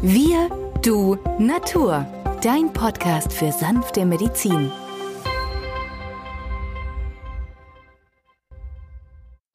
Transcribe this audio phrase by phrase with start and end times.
[0.00, 0.48] Wir,
[0.84, 2.06] du, Natur.
[2.40, 4.70] Dein Podcast für sanfte Medizin.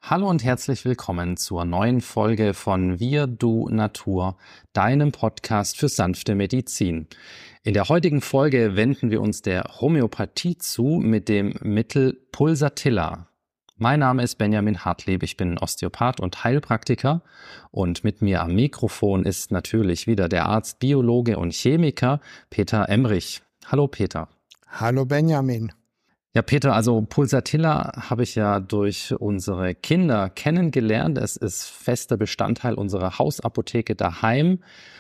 [0.02, 4.36] Hallo und herzlich willkommen zur neuen Folge von Wir, du, Natur,
[4.74, 7.08] deinem Podcast für sanfte Medizin.
[7.64, 13.30] In der heutigen Folge wenden wir uns der Homöopathie zu mit dem Mittel Pulsatilla.
[13.84, 17.22] Mein Name ist Benjamin Hartleb, ich bin Osteopath und Heilpraktiker
[17.70, 23.42] und mit mir am Mikrofon ist natürlich wieder der Arzt, Biologe und Chemiker Peter Emrich.
[23.66, 24.30] Hallo Peter.
[24.70, 25.74] Hallo Benjamin.
[26.36, 31.20] Ja, Peter, also Pulsatilla habe ich ja durch unsere Kinder kennengelernt.
[31.20, 34.58] Es ist fester Bestandteil unserer Hausapotheke daheim.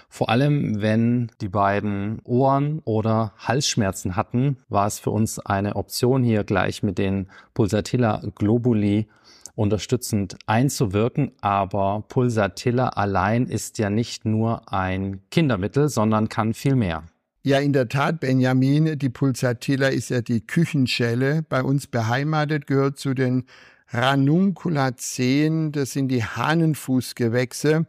[0.09, 6.21] Vor allem, wenn die beiden Ohren- oder Halsschmerzen hatten, war es für uns eine Option,
[6.21, 7.25] hier gleich mit den
[7.55, 9.07] Pulsatilla Globuli
[9.55, 11.31] unterstützend einzuwirken.
[11.41, 17.05] Aber Pulsatilla allein ist ja nicht nur ein Kindermittel, sondern kann viel mehr.
[17.45, 21.43] Ja, in der Tat, Benjamin, die Pulsatilla ist ja die Küchenschelle.
[21.43, 23.43] Bei uns beheimatet gehört zu den
[23.89, 27.85] Ranunculaceen, das sind die Hahnenfußgewächse.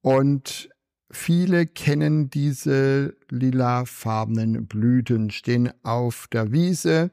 [0.00, 0.68] Und
[1.12, 7.12] viele kennen diese lilafarbenen Blüten, stehen auf der Wiese.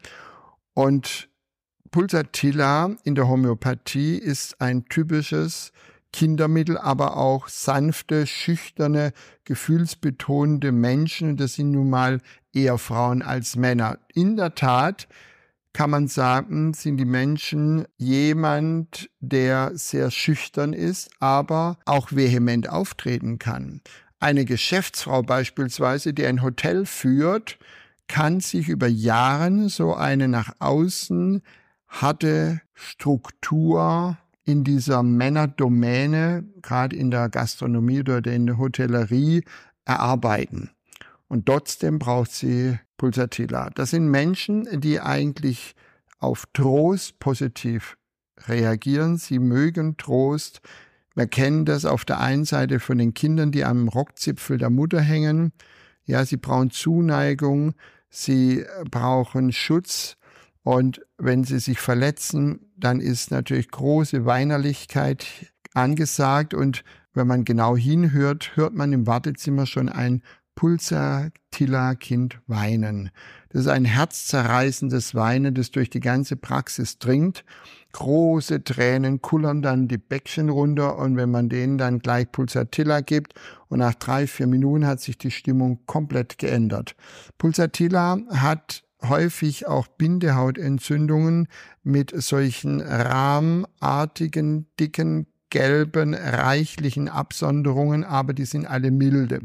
[0.74, 1.30] Und
[1.92, 5.72] Pulsatilla in der Homöopathie ist ein typisches
[6.16, 9.12] Kindermittel, aber auch sanfte, schüchterne,
[9.44, 11.36] gefühlsbetonende Menschen.
[11.36, 12.22] Das sind nun mal
[12.54, 14.00] eher Frauen als Männer.
[14.14, 15.10] In der Tat
[15.74, 23.38] kann man sagen, sind die Menschen jemand, der sehr schüchtern ist, aber auch vehement auftreten
[23.38, 23.82] kann.
[24.22, 27.58] Eine Geschäftsfrau beispielsweise, die ein Hotel führt,
[28.08, 31.42] kann sich über Jahre so eine nach außen
[31.90, 39.44] harte Struktur in dieser Männerdomäne, gerade in der Gastronomie oder in der Hotellerie,
[39.86, 40.70] erarbeiten.
[41.28, 43.72] Und trotzdem braucht sie Pulsatilla.
[43.72, 45.76] Das sind Menschen, die eigentlich
[46.20, 47.98] auf Trost positiv
[48.48, 49.18] reagieren.
[49.18, 50.62] Sie mögen Trost.
[51.16, 55.02] Wir kennen das auf der einen Seite von den Kindern, die am Rockzipfel der Mutter
[55.02, 55.52] hängen.
[56.06, 57.74] Ja, sie brauchen Zuneigung,
[58.10, 60.18] sie brauchen Schutz
[60.66, 65.28] und wenn sie sich verletzen, dann ist natürlich große Weinerlichkeit
[65.76, 66.56] angesagt.
[66.56, 66.84] Und
[67.14, 70.24] wenn man genau hinhört, hört man im Wartezimmer schon ein
[70.56, 73.12] Pulsatilla-Kind weinen.
[73.50, 77.46] Das ist ein herzzerreißendes Weinen, das durch die ganze Praxis dringt.
[77.92, 83.36] Große Tränen kullern dann die Bäckchen runter und wenn man denen dann gleich Pulsatilla gibt
[83.68, 86.96] und nach drei, vier Minuten hat sich die Stimmung komplett geändert.
[87.38, 91.48] Pulsatilla hat häufig auch Bindehautentzündungen
[91.84, 99.40] mit solchen rahmartigen, dicken, gelben, reichlichen Absonderungen, aber die sind alle milde.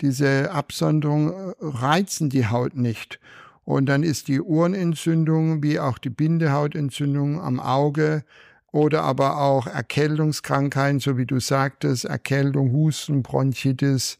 [0.00, 3.20] Diese Absonderungen äh, reizen die Haut nicht.
[3.64, 8.22] Und dann ist die Ohrenentzündung wie auch die Bindehautentzündung am Auge
[8.70, 14.18] oder aber auch Erkältungskrankheiten, so wie du sagtest, Erkältung, Husten, Bronchitis,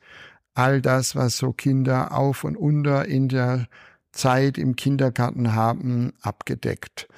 [0.55, 3.67] all das, was so Kinder auf und unter in der
[4.17, 7.09] Zeit im Kindergarten haben, abgedeckt.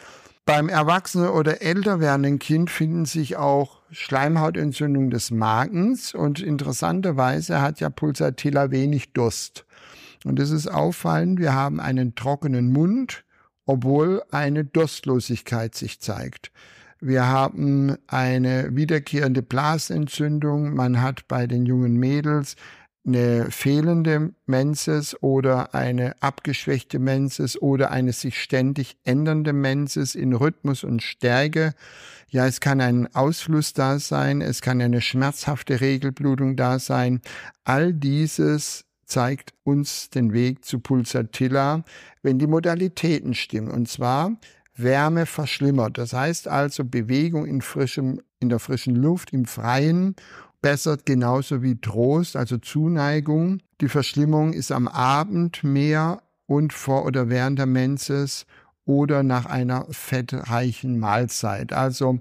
[0.45, 7.81] Beim erwachsenen oder älter werdenden Kind finden sich auch Schleimhautentzündungen des Magens und interessanterweise hat
[7.81, 9.67] ja Pulsatilla wenig Durst.
[10.25, 13.25] Und es ist auffallend, wir haben einen trockenen Mund,
[13.67, 16.51] obwohl eine Durstlosigkeit sich zeigt.
[17.01, 20.75] Wir haben eine wiederkehrende Blasentzündung.
[20.75, 22.57] Man hat bei den jungen Mädels
[23.09, 30.85] eine fehlende Menses oder eine abgeschwächte Menses oder eine sich ständig ändernde Menses in Rhythmus
[30.85, 31.75] und Stärke.
[32.29, 37.23] Ja, es kann ein Ausfluss da sein, es kann eine schmerzhafte Regelblutung da sein.
[37.65, 41.85] All dieses zeigt uns den Weg zu Pulsatilla,
[42.23, 43.71] wenn die Modalitäten stimmen.
[43.71, 44.37] Und zwar
[44.77, 45.97] Wärme verschlimmert.
[45.97, 50.15] Das heißt also Bewegung in frischem, in der frischen Luft, im Freien
[50.61, 53.61] bessert genauso wie Trost, also Zuneigung.
[53.81, 58.47] Die Verschlimmung ist am Abend mehr und vor oder während der Menses
[58.85, 61.73] oder nach einer fettreichen Mahlzeit.
[61.73, 62.19] Also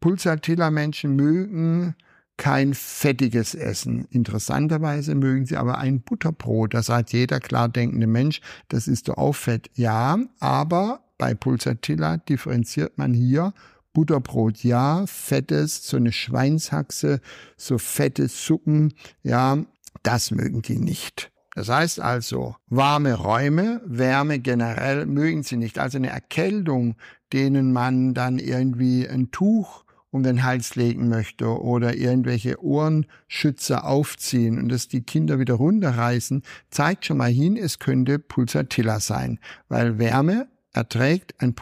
[0.00, 1.94] Pulsatilla-Menschen mögen
[2.36, 4.06] kein fettiges Essen.
[4.10, 6.74] Interessanterweise mögen sie aber ein Butterbrot.
[6.74, 9.70] Das sagt jeder klar denkende Mensch, das ist doch auch Fett.
[9.74, 13.52] Ja, aber bei Pulsatilla differenziert man hier
[13.92, 17.20] Butterbrot, ja, fettes, so eine Schweinshaxe,
[17.56, 19.58] so fette Suppen, ja,
[20.02, 21.30] das mögen die nicht.
[21.54, 25.78] Das heißt also, warme Räume, Wärme generell mögen sie nicht.
[25.78, 26.96] Also eine Erkältung,
[27.32, 34.58] denen man dann irgendwie ein Tuch um den Hals legen möchte oder irgendwelche Ohrenschützer aufziehen
[34.58, 39.38] und das die Kinder wieder runterreißen, zeigt schon mal hin, es könnte Pulsatilla sein,
[39.68, 41.54] weil Wärme erträgt ein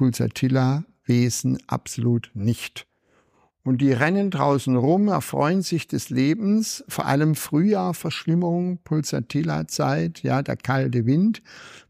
[1.11, 2.87] Pulsatilla-Wesen absolut nicht.
[3.63, 10.57] Und die rennen draußen rum, erfreuen sich des Lebens, vor allem Frühjahr, Pulsatilla-Zeit, ja, der
[10.57, 11.43] kalte Wind.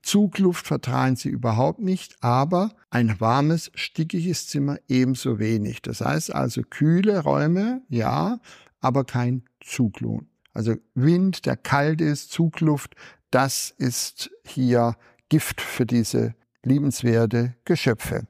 [0.03, 5.81] Zugluft vertragen sie überhaupt nicht, aber ein warmes, stickiges Zimmer ebenso wenig.
[5.83, 8.41] Das heißt also kühle Räume, ja,
[8.81, 10.25] aber kein Zugluft.
[10.53, 12.97] Also Wind, der kalt ist, Zugluft,
[13.31, 14.97] das ist hier
[15.29, 16.35] Gift für diese
[16.65, 18.27] liebenswerte Geschöpfe.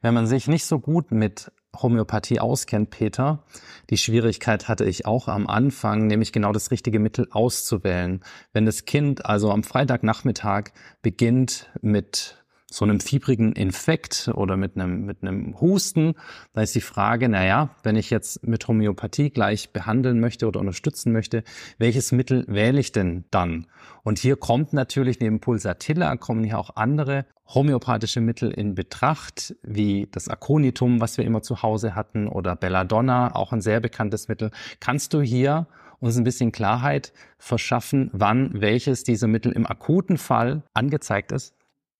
[0.00, 3.44] Wenn man sich nicht so gut mit Homöopathie auskennt, Peter,
[3.90, 8.22] die Schwierigkeit hatte ich auch am Anfang, nämlich genau das richtige Mittel auszuwählen.
[8.52, 10.70] Wenn das Kind also am Freitagnachmittag
[11.02, 16.14] beginnt mit so einem fiebrigen Infekt oder mit einem, mit einem Husten,
[16.52, 20.60] da ist die Frage, na ja, wenn ich jetzt mit Homöopathie gleich behandeln möchte oder
[20.60, 21.44] unterstützen möchte,
[21.78, 23.66] welches Mittel wähle ich denn dann?
[24.02, 27.24] Und hier kommt natürlich neben Pulsatilla kommen hier auch andere
[27.54, 33.34] homöopathische Mittel in Betracht, wie das Aconitum, was wir immer zu Hause hatten, oder Belladonna,
[33.34, 34.50] auch ein sehr bekanntes Mittel.
[34.80, 35.66] Kannst du hier
[36.00, 41.54] uns ein bisschen Klarheit verschaffen, wann welches dieser Mittel im akuten Fall angezeigt ist?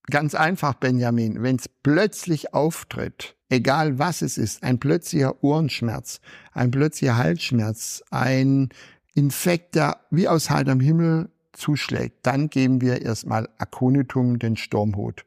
[0.09, 6.21] Ganz einfach, Benjamin, wenn es plötzlich auftritt, egal was es ist, ein plötzlicher Ohrenschmerz,
[6.53, 8.69] ein plötzlicher Halsschmerz, ein
[9.13, 15.25] Infekt, der wie aus heiterem Himmel zuschlägt, dann geben wir erstmal Aconitum, den Sturmhut.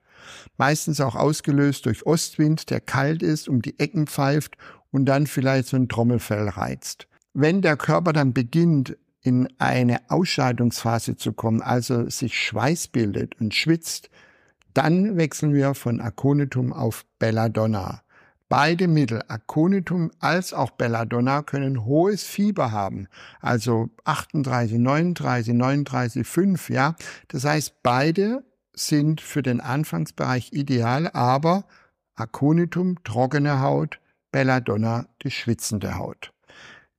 [0.57, 4.57] Meistens auch ausgelöst durch Ostwind, der kalt ist, um die Ecken pfeift
[4.91, 7.09] und dann vielleicht so ein Trommelfell reizt.
[7.35, 13.55] Wenn der Körper dann beginnt, in eine Ausscheidungsphase zu kommen, also sich Schweiß bildet und
[13.55, 14.11] schwitzt,
[14.75, 18.03] dann wechseln wir von Aconitum auf Belladonna.
[18.49, 23.09] Beide Mittel, Aconitum als auch Belladonna, können hohes Fieber haben,
[23.41, 26.95] also 38, 39, 39, 5, ja.
[27.29, 31.65] Das heißt, beide sind für den Anfangsbereich ideal, aber
[32.15, 34.01] Aconitum trockene Haut,
[34.33, 36.32] Belladonna die schwitzende Haut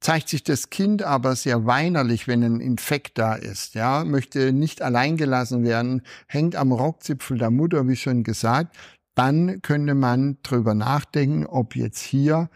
[0.03, 4.81] zeigt sich das Kind aber sehr weinerlich, wenn ein Infekt da ist, ja, möchte nicht
[4.81, 8.75] allein gelassen werden, hängt am Rockzipfel der Mutter, wie schon gesagt,
[9.15, 12.49] dann könnte man drüber nachdenken, ob jetzt hier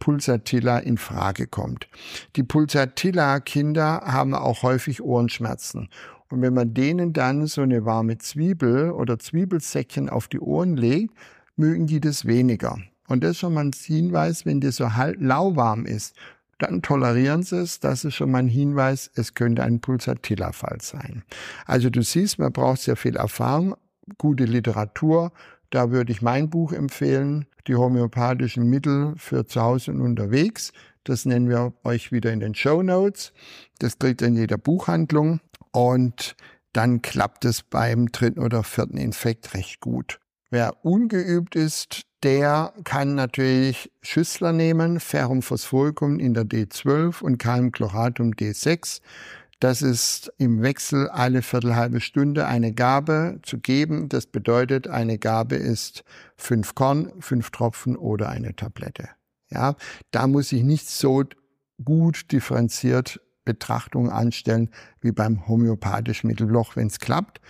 [0.00, 1.88] Pulsatilla in Frage kommt.
[2.36, 5.88] Die Pulsatilla-Kinder haben auch häufig Ohrenschmerzen.
[6.28, 11.14] Und wenn man denen dann so eine warme Zwiebel oder Zwiebelsäckchen auf die Ohren legt,
[11.56, 12.78] mögen die das weniger.
[13.06, 14.88] Und das ist schon mal ein Hinweis, wenn das so
[15.18, 16.14] lauwarm ist
[16.62, 17.80] dann tolerieren sie es.
[17.80, 21.24] Das ist schon mal ein Hinweis, es könnte ein Pulsatilla-Fall sein.
[21.66, 23.74] Also du siehst, man braucht sehr viel Erfahrung,
[24.18, 25.32] gute Literatur.
[25.70, 30.72] Da würde ich mein Buch empfehlen, die homöopathischen Mittel für zu Hause und unterwegs.
[31.04, 33.32] Das nennen wir euch wieder in den Show Notes.
[33.78, 35.40] Das kriegt ihr in jeder Buchhandlung
[35.72, 36.36] und
[36.72, 40.20] dann klappt es beim dritten oder vierten Infekt recht gut.
[40.52, 48.32] Wer ungeübt ist, der kann natürlich Schüssler nehmen, Ferrum phosphoricum in der D12 und Calmchloratum
[48.32, 49.00] D6.
[49.60, 54.10] Das ist im Wechsel alle viertelhalbe Stunde eine Gabe zu geben.
[54.10, 56.04] Das bedeutet, eine Gabe ist
[56.36, 59.08] fünf Korn, fünf Tropfen oder eine Tablette.
[59.48, 59.74] Ja,
[60.10, 61.24] da muss ich nicht so
[61.82, 64.68] gut differenziert Betrachtungen anstellen
[65.00, 67.40] wie beim homöopathischen Mittelloch, wenn es klappt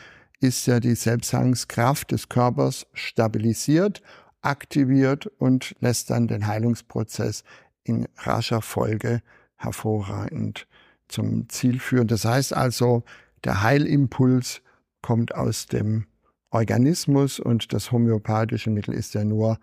[0.43, 4.03] ist ja die Selbstheilungskraft des Körpers stabilisiert,
[4.41, 7.45] aktiviert und lässt dann den Heilungsprozess
[7.85, 9.23] in rascher Folge
[9.57, 10.67] hervorragend
[11.09, 12.09] zum Ziel führen.
[12.09, 13.05] Das heißt also,
[13.45, 14.63] der Heilimpuls
[15.01, 16.07] kommt aus dem
[16.51, 19.59] Organismus und das homöopathische Mittel ist ja nur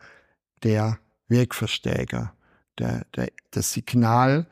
[0.63, 2.33] der Wirkverstärker,
[2.77, 4.47] der, der, das Signal,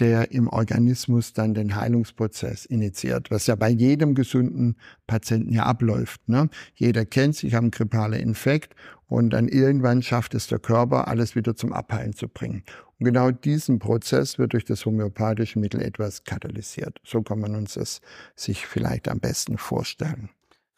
[0.00, 4.76] der im Organismus dann den Heilungsprozess initiiert, was ja bei jedem gesunden
[5.06, 6.28] Patienten ja abläuft.
[6.28, 6.48] Ne?
[6.74, 8.74] Jeder kennt sich, haben grippale Infekt
[9.08, 12.64] und dann irgendwann schafft es der Körper, alles wieder zum Abheilen zu bringen.
[12.98, 16.98] Und genau diesen Prozess wird durch das homöopathische Mittel etwas katalysiert.
[17.04, 18.00] So kann man uns das
[18.34, 20.30] sich vielleicht am besten vorstellen.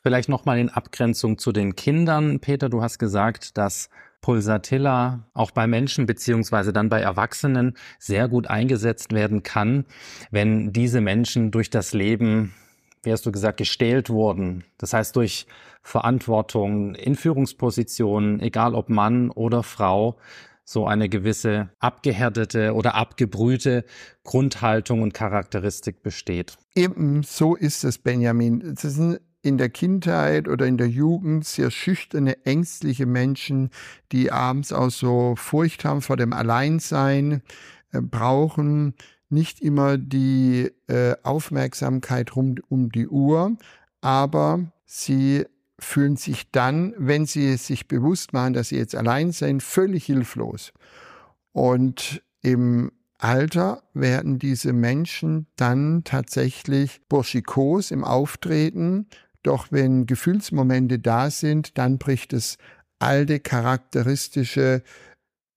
[0.02, 2.40] Vielleicht nochmal in Abgrenzung zu den Kindern.
[2.40, 3.88] Peter, du hast gesagt, dass
[4.28, 9.86] Pulsatilla auch bei Menschen beziehungsweise dann bei Erwachsenen sehr gut eingesetzt werden kann,
[10.30, 12.52] wenn diese Menschen durch das Leben,
[13.02, 14.64] wie hast du gesagt, gestählt wurden.
[14.76, 15.46] Das heißt durch
[15.80, 20.18] Verantwortung in Führungspositionen, egal ob Mann oder Frau,
[20.62, 23.86] so eine gewisse abgehärtete oder abgebrühte
[24.24, 26.58] Grundhaltung und Charakteristik besteht.
[26.74, 28.74] Eben so ist es, Benjamin.
[28.74, 33.70] Das ist ein in der Kindheit oder in der Jugend sehr schüchterne, ängstliche Menschen,
[34.12, 37.42] die abends auch so Furcht haben vor dem Alleinsein,
[37.92, 38.94] äh, brauchen
[39.30, 43.56] nicht immer die äh, Aufmerksamkeit rund um die Uhr,
[44.00, 45.44] aber sie
[45.78, 50.72] fühlen sich dann, wenn sie sich bewusst machen, dass sie jetzt allein sind, völlig hilflos.
[51.52, 59.06] Und im Alter werden diese Menschen dann tatsächlich burschikos im Auftreten,
[59.48, 62.58] doch wenn Gefühlsmomente da sind, dann bricht das
[62.98, 64.82] alte charakteristische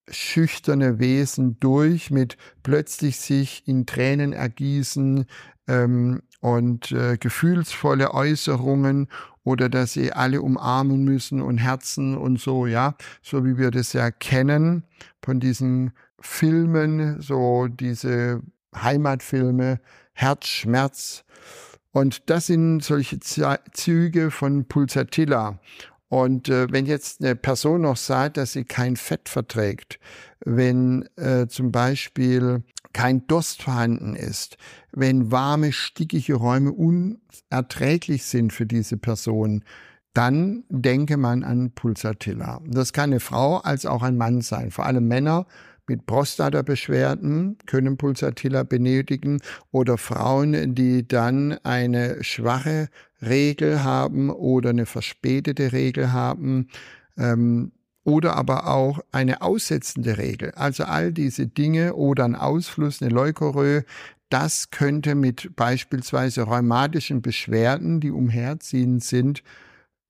[0.09, 5.25] schüchterne Wesen durch mit plötzlich sich in Tränen ergießen
[5.67, 9.09] ähm, und äh, gefühlsvolle Äußerungen
[9.43, 13.91] oder dass sie alle umarmen müssen und Herzen und so, ja, so wie wir das
[13.91, 14.85] ja kennen
[15.21, 18.41] von diesen Filmen, so diese
[18.73, 19.81] Heimatfilme,
[20.13, 21.25] Herz, Schmerz.
[21.91, 25.59] Und das sind solche Züge von Pulsatilla.
[26.07, 29.99] Und äh, wenn jetzt eine Person noch sagt, dass sie kein Fett verträgt,
[30.43, 34.57] wenn äh, zum Beispiel kein Durst vorhanden ist,
[34.91, 39.63] wenn warme, stickige Räume unerträglich sind für diese Person,
[40.13, 42.61] dann denke man an Pulsatilla.
[42.65, 44.71] Das kann eine Frau als auch ein Mann sein.
[44.71, 45.45] Vor allem Männer
[45.91, 52.87] mit Prostata-Beschwerden können Pulsatilla benötigen oder Frauen, die dann eine schwache
[53.21, 56.69] Regel haben oder eine verspätete Regel haben
[57.17, 57.73] ähm,
[58.05, 60.51] oder aber auch eine aussetzende Regel.
[60.51, 63.83] Also all diese Dinge oder ein Ausfluss, eine Leukorrhoe,
[64.29, 69.43] das könnte mit beispielsweise rheumatischen Beschwerden, die umherziehend sind,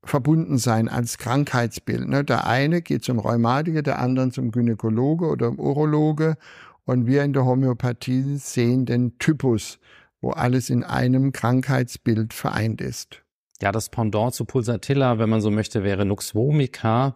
[0.03, 2.07] verbunden sein als Krankheitsbild.
[2.07, 2.23] Ne?
[2.23, 6.37] Der eine geht zum Rheumatiker, der andere zum Gynäkologe oder Urologe.
[6.85, 9.79] Und wir in der Homöopathie sehen den Typus,
[10.19, 13.21] wo alles in einem Krankheitsbild vereint ist.
[13.61, 17.13] Ja, das Pendant zu Pulsatilla, wenn man so möchte, wäre Nux vomica,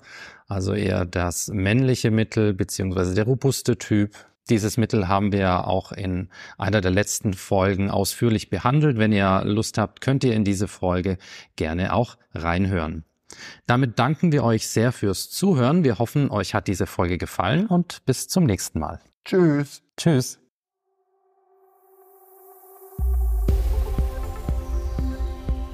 [0.47, 4.11] also eher das männliche Mittel beziehungsweise der robuste Typ.
[4.49, 8.97] Dieses Mittel haben wir auch in einer der letzten Folgen ausführlich behandelt.
[8.97, 11.17] Wenn ihr Lust habt, könnt ihr in diese Folge
[11.55, 13.05] gerne auch reinhören.
[13.65, 15.83] Damit danken wir euch sehr fürs Zuhören.
[15.83, 19.01] Wir hoffen, euch hat diese Folge gefallen und bis zum nächsten Mal.
[19.25, 19.81] Tschüss.
[19.97, 20.39] Tschüss.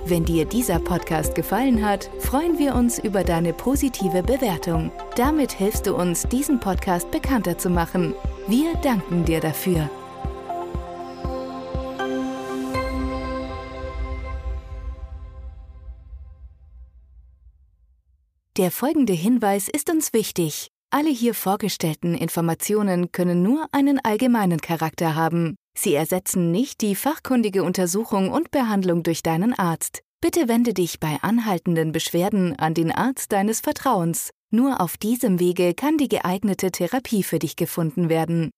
[0.06, 4.92] Wenn dir dieser Podcast gefallen hat, freuen wir uns über deine positive Bewertung.
[5.16, 8.14] Damit hilfst du uns, diesen Podcast bekannter zu machen.
[8.48, 9.90] Wir danken dir dafür.
[18.58, 20.68] Der folgende Hinweis ist uns wichtig.
[20.90, 25.56] Alle hier vorgestellten Informationen können nur einen allgemeinen Charakter haben.
[25.78, 30.02] Sie ersetzen nicht die fachkundige Untersuchung und Behandlung durch deinen Arzt.
[30.20, 34.32] Bitte wende dich bei anhaltenden Beschwerden an den Arzt deines Vertrauens.
[34.54, 38.52] Nur auf diesem Wege kann die geeignete Therapie für dich gefunden werden.